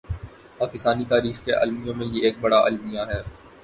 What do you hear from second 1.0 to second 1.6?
تاریخ کے